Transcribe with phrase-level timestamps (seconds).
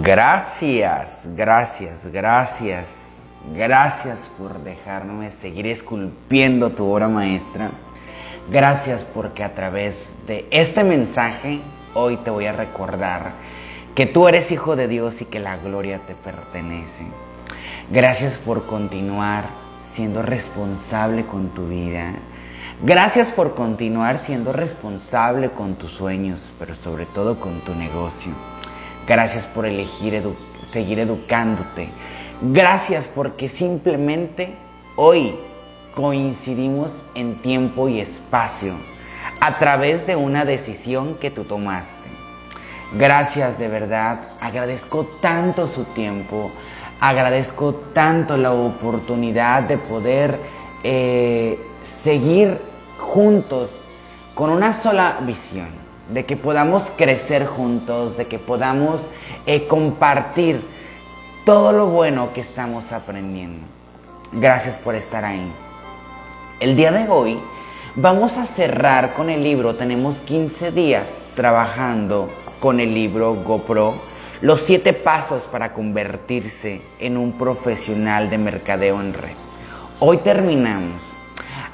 [0.00, 3.20] Gracias, gracias, gracias,
[3.54, 7.68] gracias por dejarme seguir esculpiendo tu obra maestra.
[8.50, 11.60] Gracias porque a través de este mensaje
[11.92, 13.32] hoy te voy a recordar
[13.94, 17.04] que tú eres hijo de Dios y que la gloria te pertenece.
[17.90, 19.44] Gracias por continuar
[19.92, 22.14] siendo responsable con tu vida.
[22.82, 28.32] Gracias por continuar siendo responsable con tus sueños, pero sobre todo con tu negocio.
[29.06, 30.22] Gracias por elegir
[30.72, 31.88] seguir educándote.
[32.40, 34.54] Gracias porque simplemente
[34.96, 35.34] hoy
[35.94, 38.74] coincidimos en tiempo y espacio
[39.40, 42.10] a través de una decisión que tú tomaste.
[42.94, 46.50] Gracias de verdad, agradezco tanto su tiempo,
[47.00, 50.36] agradezco tanto la oportunidad de poder
[50.84, 52.58] eh, seguir
[52.98, 53.70] juntos
[54.34, 59.00] con una sola visión de que podamos crecer juntos, de que podamos
[59.46, 60.60] eh, compartir
[61.44, 63.66] todo lo bueno que estamos aprendiendo.
[64.32, 65.50] Gracias por estar ahí.
[66.60, 67.38] El día de hoy
[67.96, 72.28] vamos a cerrar con el libro, tenemos 15 días trabajando
[72.60, 73.94] con el libro GoPro,
[74.40, 79.34] los 7 pasos para convertirse en un profesional de mercadeo en red.
[79.98, 81.11] Hoy terminamos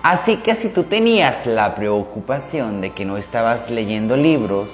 [0.03, 4.69] Así que si tú tenías la preocupación de que no estabas leyendo libros,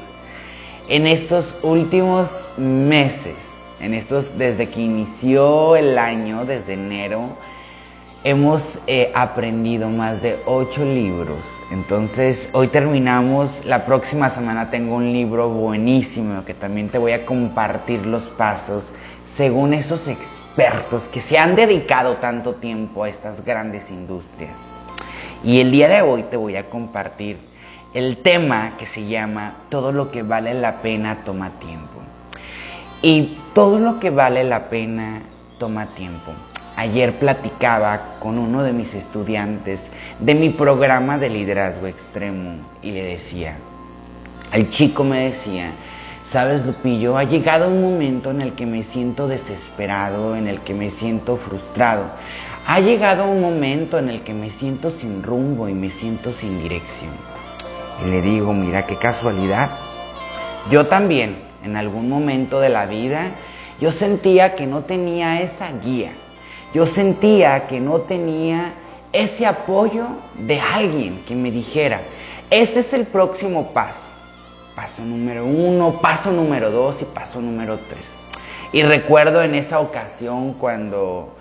[0.88, 3.36] en estos últimos meses,
[3.80, 7.30] en estos desde que inició el año, desde enero,
[8.22, 11.38] hemos eh, aprendido más de ocho libros.
[11.72, 17.24] Entonces, hoy terminamos, la próxima semana tengo un libro buenísimo que también te voy a
[17.24, 18.84] compartir los pasos
[19.36, 24.73] según esos expertos que se han dedicado tanto tiempo a estas grandes industrias.
[25.44, 27.36] Y el día de hoy te voy a compartir
[27.92, 32.00] el tema que se llama Todo lo que vale la pena toma tiempo.
[33.02, 35.20] Y todo lo que vale la pena
[35.58, 36.32] toma tiempo.
[36.76, 43.02] Ayer platicaba con uno de mis estudiantes de mi programa de liderazgo extremo y le
[43.02, 43.58] decía,
[44.50, 45.72] el chico me decía,
[46.24, 50.72] sabes Lupillo, ha llegado un momento en el que me siento desesperado, en el que
[50.72, 52.06] me siento frustrado.
[52.66, 56.62] Ha llegado un momento en el que me siento sin rumbo y me siento sin
[56.62, 57.12] dirección.
[58.02, 59.68] Y le digo, mira qué casualidad.
[60.70, 63.32] Yo también, en algún momento de la vida,
[63.80, 66.12] yo sentía que no tenía esa guía.
[66.72, 68.72] Yo sentía que no tenía
[69.12, 72.00] ese apoyo de alguien que me dijera,
[72.48, 74.00] este es el próximo paso.
[74.74, 78.14] Paso número uno, paso número dos y paso número tres.
[78.72, 81.36] Y recuerdo en esa ocasión cuando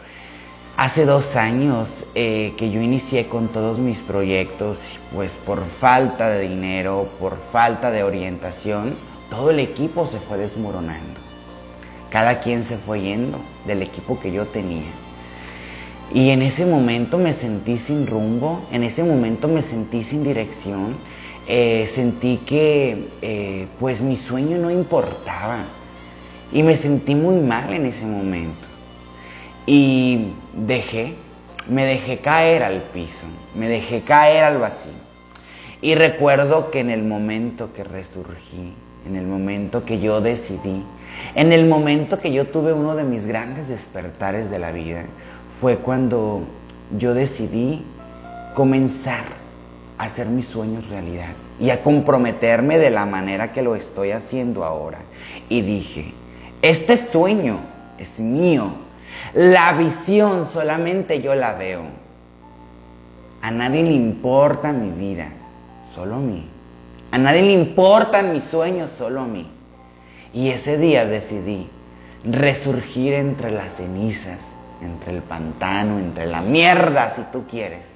[0.75, 4.79] Hace dos años eh, que yo inicié con todos mis proyectos,
[5.13, 8.95] pues por falta de dinero, por falta de orientación,
[9.29, 11.19] todo el equipo se fue desmoronando.
[12.09, 14.89] Cada quien se fue yendo del equipo que yo tenía.
[16.11, 20.95] Y en ese momento me sentí sin rumbo, en ese momento me sentí sin dirección,
[21.47, 25.65] eh, sentí que eh, pues mi sueño no importaba
[26.51, 28.72] y me sentí muy mal en ese momento.
[29.65, 31.15] Y dejé,
[31.69, 33.25] me dejé caer al piso,
[33.55, 34.91] me dejé caer al vacío.
[35.81, 38.73] Y recuerdo que en el momento que resurgí,
[39.05, 40.83] en el momento que yo decidí,
[41.35, 45.03] en el momento que yo tuve uno de mis grandes despertares de la vida,
[45.59, 46.43] fue cuando
[46.97, 47.83] yo decidí
[48.55, 49.25] comenzar
[49.97, 54.63] a hacer mis sueños realidad y a comprometerme de la manera que lo estoy haciendo
[54.63, 54.99] ahora.
[55.49, 56.13] Y dije,
[56.61, 57.59] este sueño
[57.97, 58.73] es mío,
[59.33, 61.83] la visión solamente yo la veo.
[63.41, 65.27] A nadie le importa mi vida,
[65.93, 66.47] solo a mí.
[67.11, 69.47] A nadie le importan mis sueños, solo a mí.
[70.33, 71.67] Y ese día decidí
[72.23, 74.39] resurgir entre las cenizas,
[74.81, 77.91] entre el pantano, entre la mierda, si tú quieres.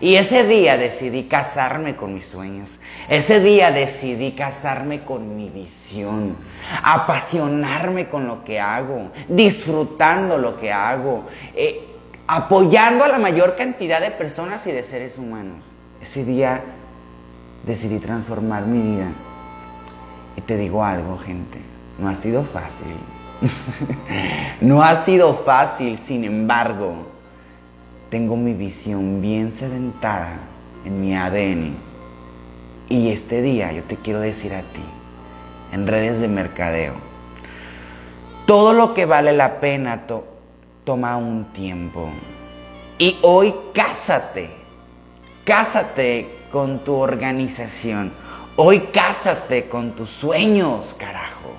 [0.00, 2.68] Y ese día decidí casarme con mis sueños.
[3.08, 6.36] Ese día decidí casarme con mi visión,
[6.82, 11.24] apasionarme con lo que hago, disfrutando lo que hago,
[11.54, 11.86] eh,
[12.26, 15.58] apoyando a la mayor cantidad de personas y de seres humanos.
[16.02, 16.62] Ese día
[17.64, 19.08] decidí transformar mi vida.
[20.36, 21.58] Y te digo algo, gente,
[21.98, 22.94] no ha sido fácil.
[24.60, 27.15] no ha sido fácil, sin embargo,
[28.10, 30.34] tengo mi visión bien sedentada
[30.84, 31.76] en mi ADN.
[32.88, 34.84] Y este día yo te quiero decir a ti,
[35.72, 36.94] en redes de mercadeo,
[38.46, 40.02] todo lo que vale la pena
[40.84, 42.08] toma un tiempo.
[42.98, 44.50] Y hoy cásate,
[45.44, 48.12] cásate con tu organización.
[48.54, 51.50] Hoy cásate con tus sueños, carajo.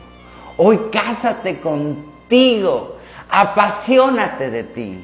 [0.55, 2.95] Hoy cásate contigo,
[3.29, 5.03] apasionate de ti.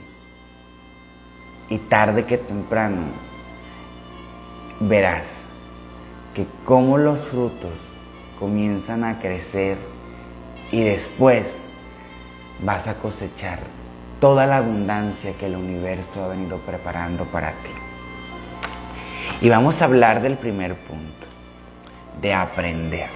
[1.69, 3.04] Y tarde que temprano
[4.80, 5.25] verás
[6.33, 7.71] que como los frutos
[8.39, 9.77] comienzan a crecer
[10.71, 11.57] y después
[12.62, 13.60] vas a cosechar
[14.19, 17.69] toda la abundancia que el universo ha venido preparando para ti.
[19.42, 21.27] Y vamos a hablar del primer punto,
[22.21, 23.09] de aprender.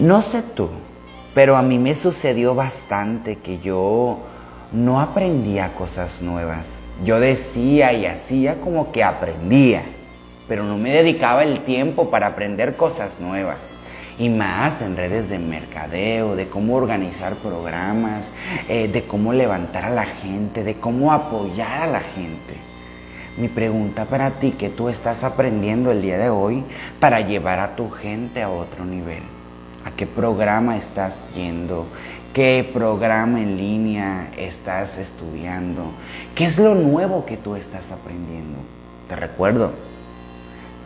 [0.00, 0.70] No sé tú,
[1.34, 4.18] pero a mí me sucedió bastante que yo
[4.72, 6.64] no aprendía cosas nuevas.
[7.04, 9.82] Yo decía y hacía como que aprendía,
[10.48, 13.58] pero no me dedicaba el tiempo para aprender cosas nuevas
[14.18, 18.30] y más en redes de mercadeo, de cómo organizar programas,
[18.68, 22.54] eh, de cómo levantar a la gente, de cómo apoyar a la gente.
[23.36, 26.62] Mi pregunta para ti, ¿qué tú estás aprendiendo el día de hoy
[27.00, 29.22] para llevar a tu gente a otro nivel?
[29.84, 31.86] ¿A qué programa estás yendo?
[32.34, 35.92] ¿Qué programa en línea estás estudiando?
[36.34, 38.56] ¿Qué es lo nuevo que tú estás aprendiendo?
[39.06, 39.72] Te recuerdo,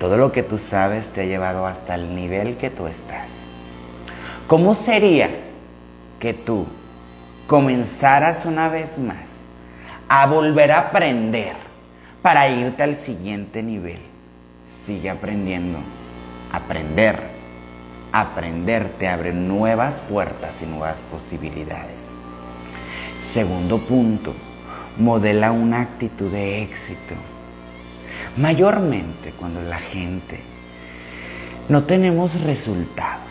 [0.01, 3.29] todo lo que tú sabes te ha llevado hasta el nivel que tú estás.
[4.49, 5.31] ¿Cómo sería
[6.19, 6.67] que tú
[7.47, 9.45] comenzaras una vez más
[10.09, 11.55] a volver a aprender
[12.23, 14.01] para irte al siguiente nivel?
[14.85, 15.79] Sigue aprendiendo.
[16.51, 17.36] Aprender.
[18.19, 22.01] Aprender te abre nuevas puertas y nuevas posibilidades.
[23.35, 24.33] Segundo punto,
[24.97, 27.15] modela una actitud de éxito.
[28.39, 30.41] Mayormente cuando la gente
[31.69, 33.27] no tenemos resultados.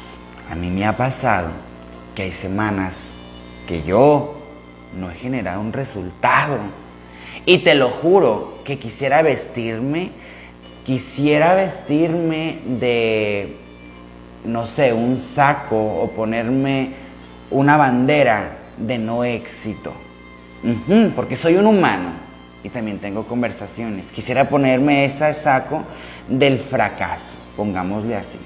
[0.51, 1.49] A mí me ha pasado
[2.13, 2.95] que hay semanas
[3.67, 4.37] que yo
[4.95, 6.59] no he generado un resultado.
[7.47, 10.11] Y te lo juro que quisiera vestirme,
[10.85, 13.64] quisiera vestirme de,
[14.45, 16.91] no sé, un saco o ponerme
[17.51, 19.93] una bandera de no éxito.
[21.15, 22.09] porque soy un humano
[22.63, 24.05] y también tengo conversaciones.
[24.07, 25.83] Quisiera ponerme ese saco
[26.27, 27.25] del fracaso,
[27.55, 28.39] pongámosle así.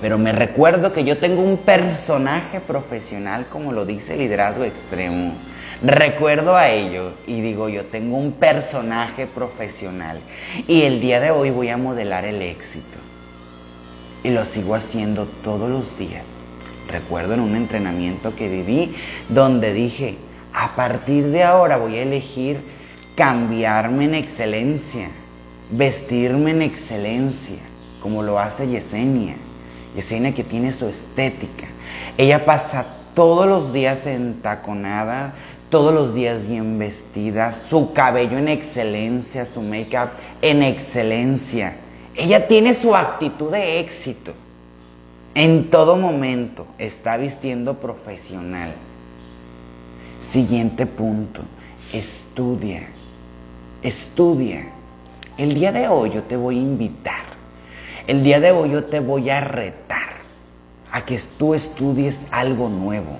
[0.00, 5.34] Pero me recuerdo que yo tengo un personaje profesional, como lo dice liderazgo extremo.
[5.82, 10.20] Recuerdo a ello y digo, yo tengo un personaje profesional
[10.68, 12.98] y el día de hoy voy a modelar el éxito.
[14.24, 16.24] Y lo sigo haciendo todos los días.
[16.88, 18.94] Recuerdo en un entrenamiento que viví
[19.28, 20.16] donde dije,
[20.52, 22.60] a partir de ahora voy a elegir
[23.14, 25.08] cambiarme en excelencia,
[25.70, 27.58] vestirme en excelencia,
[28.00, 29.36] como lo hace Yesenia.
[29.94, 31.66] Yesenia que tiene su estética.
[32.16, 35.34] Ella pasa todos los días entaconada,
[35.70, 40.10] todos los días bien vestida, su cabello en excelencia, su make-up
[40.40, 41.76] en excelencia.
[42.14, 44.32] Ella tiene su actitud de éxito.
[45.34, 48.74] En todo momento está vistiendo profesional.
[50.20, 51.40] Siguiente punto,
[51.92, 52.86] estudia,
[53.82, 54.66] estudia.
[55.38, 57.24] El día de hoy yo te voy a invitar,
[58.06, 60.10] el día de hoy yo te voy a retar
[60.90, 63.16] a que tú estudies algo nuevo.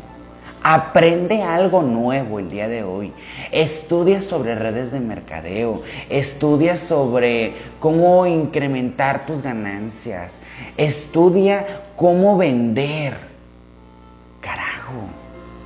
[0.65, 3.13] Aprende algo nuevo el día de hoy.
[3.51, 5.83] Estudia sobre redes de mercadeo.
[6.09, 10.33] Estudia sobre cómo incrementar tus ganancias.
[10.77, 11.67] Estudia
[11.97, 13.17] cómo vender.
[14.41, 15.09] Carajo.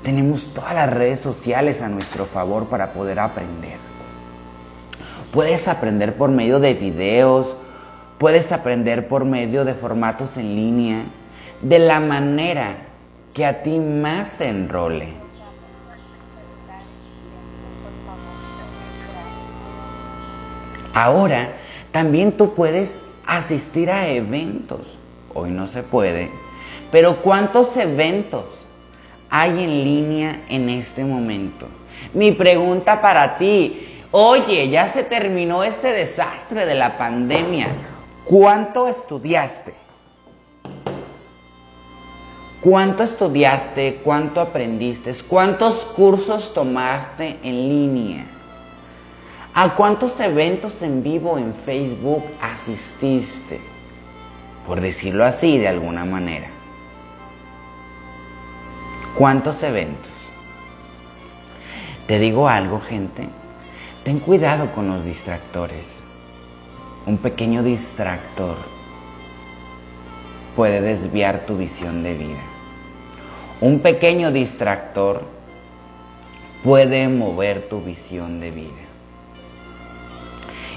[0.02, 3.76] Tenemos todas las redes sociales a nuestro favor para poder aprender.
[5.30, 7.54] Puedes aprender por medio de videos,
[8.16, 11.02] puedes aprender por medio de formatos en línea,
[11.60, 12.85] de la manera
[13.36, 15.12] que a ti más te enrole.
[20.94, 21.50] Ahora,
[21.92, 24.98] también tú puedes asistir a eventos.
[25.34, 26.30] Hoy no se puede,
[26.90, 28.46] pero ¿cuántos eventos
[29.28, 31.66] hay en línea en este momento.
[32.14, 37.68] Mi pregunta para ti, oye, ya se terminó este desastre de la pandemia.
[38.24, 39.85] ¿Cuánto estudiaste?
[42.68, 44.00] ¿Cuánto estudiaste?
[44.02, 45.14] ¿Cuánto aprendiste?
[45.14, 48.24] ¿Cuántos cursos tomaste en línea?
[49.54, 53.60] ¿A cuántos eventos en vivo en Facebook asististe?
[54.66, 56.48] Por decirlo así, de alguna manera.
[59.16, 60.10] ¿Cuántos eventos?
[62.08, 63.28] Te digo algo, gente.
[64.02, 65.86] Ten cuidado con los distractores.
[67.06, 68.56] Un pequeño distractor
[70.56, 72.55] puede desviar tu visión de vida.
[73.60, 75.22] Un pequeño distractor
[76.62, 78.70] puede mover tu visión de vida.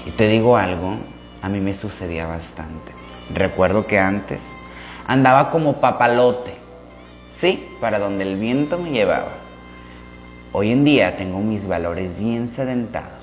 [0.06, 0.96] Y te digo algo,
[1.42, 2.92] a mí me sucedía bastante.
[3.34, 4.40] Recuerdo que antes
[5.10, 6.54] Andaba como papalote,
[7.40, 9.32] sí, para donde el viento me llevaba.
[10.52, 13.18] Hoy en día tengo mis valores bien sedentados.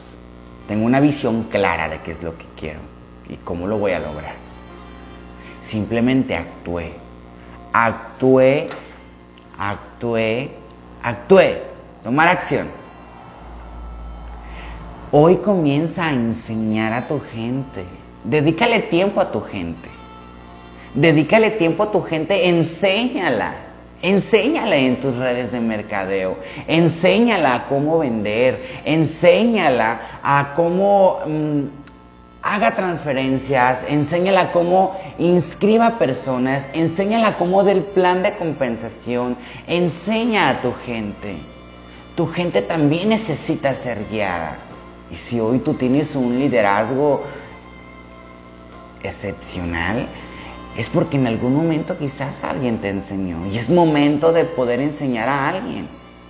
[0.67, 2.81] Tengo una visión clara de qué es lo que quiero
[3.29, 4.33] y cómo lo voy a lograr.
[5.65, 6.91] Simplemente actué.
[7.71, 8.67] Actué,
[9.57, 10.51] actué,
[11.03, 11.63] actué.
[12.03, 12.67] Tomar acción.
[15.11, 17.85] Hoy comienza a enseñar a tu gente.
[18.23, 19.89] Dedícale tiempo a tu gente.
[20.93, 23.55] Dedícale tiempo a tu gente, enséñala.
[24.01, 26.37] Enséñala en tus redes de mercadeo.
[26.67, 28.81] Enséñala a cómo vender.
[28.85, 31.63] Enséñala a cómo mm,
[32.47, 33.79] haga transferencias.
[33.89, 36.63] Enséñala cómo inscriba personas.
[36.73, 39.35] Enséñala cómo del plan de compensación.
[39.67, 41.35] Enseña a tu gente.
[42.15, 44.55] Tu gente también necesita ser guiada.
[45.11, 47.21] Y si hoy tú tienes un liderazgo
[49.03, 50.07] excepcional,
[50.77, 55.27] es porque en algún momento quizás alguien te enseñó y es momento de poder enseñar
[55.29, 55.87] a alguien.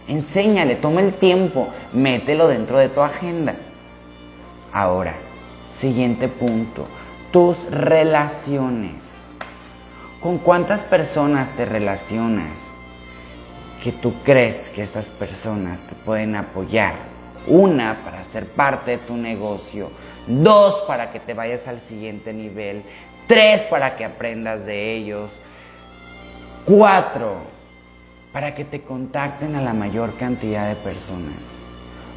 [0.08, 3.56] Enséñale, toma el tiempo, mételo dentro de tu agenda.
[4.72, 5.16] Ahora,
[5.80, 6.88] siguiente punto,
[7.32, 8.96] tus relaciones.
[10.22, 12.50] ¿Con cuántas personas te relacionas
[13.84, 16.96] que tú crees que estas personas te pueden apoyar
[17.46, 19.90] una, para ser parte de tu negocio.
[20.28, 22.84] Dos, para que te vayas al siguiente nivel.
[23.28, 25.30] Tres, para que aprendas de ellos.
[26.66, 27.36] Cuatro,
[28.34, 31.38] para que te contacten a la mayor cantidad de personas.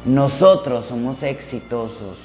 [0.03, 2.17] Nosotros somos exitosos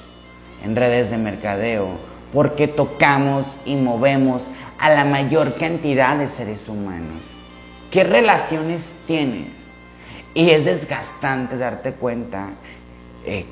[0.63, 1.87] en redes de mercadeo
[2.33, 4.41] porque tocamos y movemos
[4.79, 7.21] a la mayor cantidad de seres humanos.
[7.91, 9.47] ¿Qué relaciones tienes?
[10.33, 12.49] Y es desgastante darte cuenta
[13.25, 13.45] eh,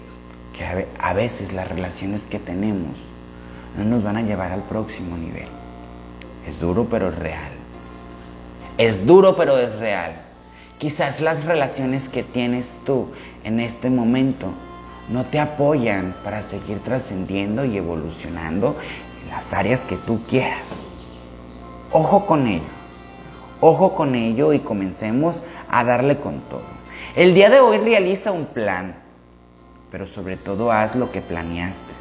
[0.55, 2.95] que a veces las relaciones que tenemos
[3.77, 5.47] no nos van a llevar al próximo nivel.
[6.47, 7.51] Es duro pero es real.
[8.77, 10.21] Es duro pero es real.
[10.77, 13.07] Quizás las relaciones que tienes tú
[13.43, 14.51] en este momento
[15.09, 18.75] no te apoyan para seguir trascendiendo y evolucionando
[19.23, 20.69] en las áreas que tú quieras.
[21.91, 22.63] Ojo con ello.
[23.61, 26.75] Ojo con ello y comencemos a darle con todo.
[27.15, 29.05] El día de hoy realiza un plan
[29.95, 31.93] pero sobre todo haz lo que planeaste.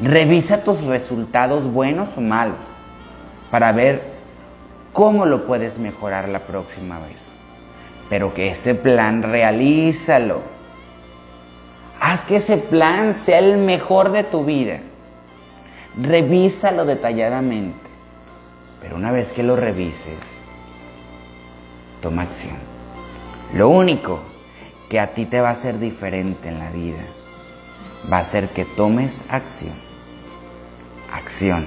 [0.00, 2.56] Revisa tus resultados buenos o malos
[3.50, 4.00] para ver
[4.94, 7.18] cómo lo puedes mejorar la próxima vez.
[8.08, 10.40] Pero que ese plan realízalo.
[12.08, 14.78] Haz que ese plan sea el mejor de tu vida.
[16.00, 17.90] Revísalo detalladamente.
[18.80, 20.20] Pero una vez que lo revises,
[22.00, 22.54] toma acción.
[23.54, 24.20] Lo único
[24.88, 27.02] que a ti te va a hacer diferente en la vida
[28.12, 29.74] va a ser que tomes acción.
[31.12, 31.66] Acción.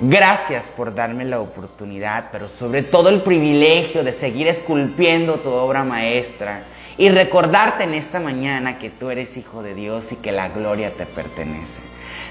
[0.00, 5.84] Gracias por darme la oportunidad, pero sobre todo el privilegio de seguir esculpiendo tu obra
[5.84, 6.64] maestra
[6.98, 10.90] y recordarte en esta mañana que tú eres hijo de Dios y que la gloria
[10.90, 11.82] te pertenece.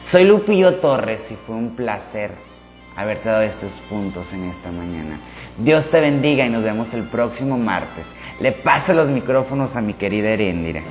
[0.09, 2.31] Soy Lupillo Torres y fue un placer
[2.95, 5.17] haberte dado estos puntos en esta mañana.
[5.57, 8.05] Dios te bendiga y nos vemos el próximo martes.
[8.39, 10.81] Le paso los micrófonos a mi querida Erendira.